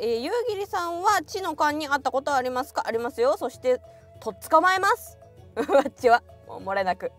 [0.00, 2.82] えー、夕霧さんは地の勘に会ったことはありますか？
[2.84, 3.36] ありますよ。
[3.38, 3.80] そして
[4.18, 5.16] とっ捕まえます。
[5.54, 6.20] あっちは。
[6.48, 7.12] も漏れなく。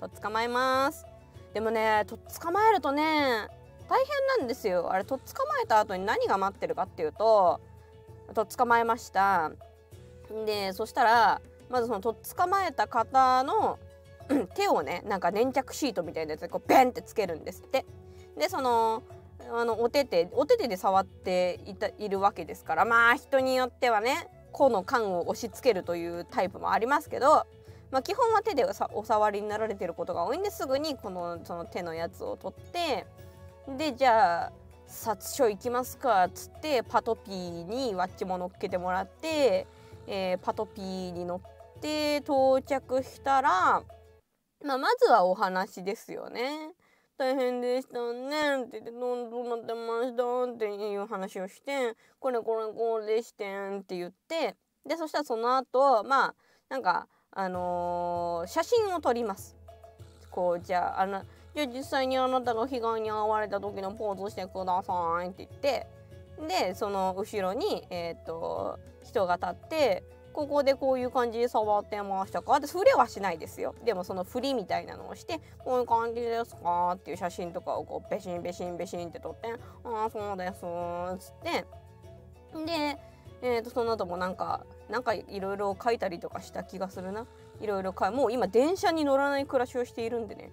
[0.00, 1.04] とっ捕まえます。
[1.52, 3.46] でもねとっ捕まえるとね
[3.90, 4.90] 大変なんですよ。
[4.90, 7.60] あれとっ捕まえた後に何が待ってるかっていうと
[8.32, 9.52] とっ捕まえました。
[10.46, 13.78] でそしたらまずそのとっ捕まえた方の
[14.54, 17.84] 手をねなんか粘着シートみたいなやつでこうベンってつけるんですって。
[18.34, 19.02] でその
[19.52, 27.46] あのお手手お手手で触っていたいるわけですからまあ人によってはね個の缶を押し付けるというタイプもありますけど、
[27.90, 33.06] まあ、基本は手でお触りになられてることが多いんですぐにこのその手のやつを取って
[33.76, 34.52] でじゃあ
[34.86, 39.66] 殺処行きますかっつってパトピーにワッチも乗っけてもらって、
[40.06, 43.82] えー、パトピーに乗って到着したら、
[44.64, 46.74] まあ、まずはお話ですよね。
[47.16, 56.34] 大変でしたねって言ってどんどうなってましたっていう話をしてこれこれこうでしてんって言ってでそしたらその後まあ
[56.68, 59.56] なんかあのー、写真を撮ります。
[60.30, 61.22] こうじゃああの
[61.54, 65.86] じゃあ実際にあなたが被害に遭われた時のポーズしてくださいって言って
[66.48, 70.02] でその後ろに、えーと、人が立って
[70.34, 72.60] ここでこういう感じで触ってましたか？
[72.60, 73.74] で触れはしないですよ。
[73.84, 76.92] でもその振りみたいなのをしてこういう感じですか？
[76.96, 79.48] っていう写真とかをこうベシンベシンベシンって撮って
[79.84, 80.64] ああそうです
[81.14, 81.64] っつって。
[82.66, 82.98] で、
[83.42, 87.26] えー、とその後もなんかなんかいろいろ書いたりとかした気がするな。
[87.60, 90.50] いろいろ書いもう今電車に乗らない暮らしをしているんでね。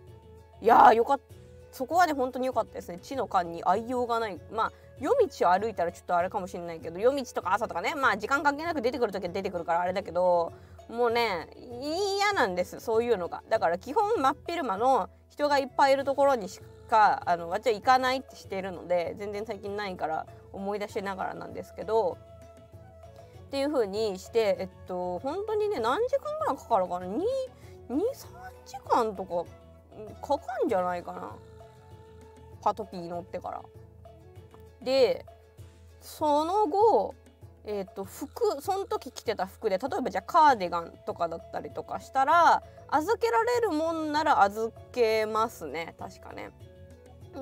[0.61, 1.23] いやーよかった
[1.71, 2.99] そこはね本当に良かったですね。
[3.01, 4.39] 地の間に愛用がない。
[4.51, 4.71] まあ
[5.01, 10.53] 夜道を歩いたらちょっとあれかもしれないけど夜道とか朝とかねまあ時間関係なく出てくる時は出てくるからあれだけど
[10.89, 11.49] もうね
[11.81, 13.41] 嫌なんですそういうのが。
[13.49, 22.17] だから基本真っ昼間の人がいっぱいいるところにしかあの私は行かないってしてるので全然最近ないから思い出しながらなんですけど
[23.47, 27.21] っていう風にしてえっと本当にね何時間ぐらいかかるかな？23
[28.65, 29.45] 時間とか
[30.21, 31.31] かかんじゃないかな。
[32.61, 33.61] パトピー乗ってから。
[34.81, 35.25] で
[36.01, 37.15] その後
[37.63, 46.49] えーと、服その時着てた服で例えばじゃあカーディガンとかだったりとかしたら預けられるもんなら預けますね確かね。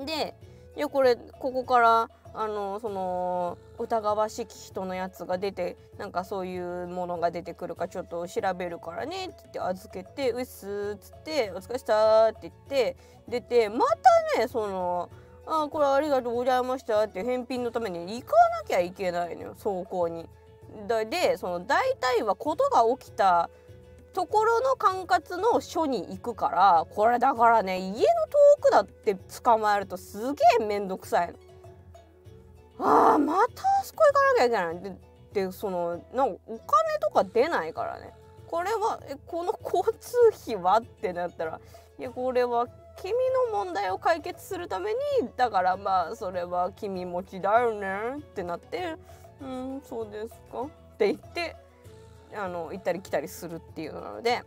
[0.04, 0.34] で
[0.76, 12.96] いやこれここからあのその疑わしき人のやつが出てなんかそういうものが出てくるかちょっと調べるからねって言って預けて「うっす」っつって「お疲れした」って言って
[13.26, 13.84] 出てま
[14.34, 15.10] たねその
[15.52, 20.28] 「あこれありがとうございました」って返品のために行かなきゃいけないのよ走行に。
[21.10, 23.50] でその大体はことが起きた
[24.12, 28.06] ところの管轄の署に行くからこれだからね家の遠
[28.60, 31.32] くだって捕まえるとすげえ面倒くさい
[32.78, 32.86] の。
[32.86, 34.94] ああまたあそこ行かなきゃいけない
[35.32, 38.12] ででそのなんかお金とか出ないからね
[38.46, 40.78] これはえこの交通費は？
[40.78, 41.60] ってなったら
[42.00, 42.66] いやこれは
[42.96, 43.12] 君
[43.52, 44.96] の問題を解決するために
[45.36, 48.96] だからまあそれは君持ちだよねってなって
[49.42, 50.62] うんそうですか。
[50.62, 51.56] って言って
[52.34, 54.42] あの行ったり来たりするっていうのなので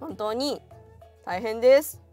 [0.00, 0.60] 本当に
[1.24, 2.07] 大変です。